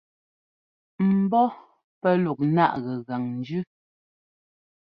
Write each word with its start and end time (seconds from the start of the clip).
Mbɔ́ 1.21 1.45
pɛ́ 2.01 2.13
luk 2.23 2.39
náʼ 2.55 2.73
gɛgan 2.83 3.23
njʉ. 3.39 3.59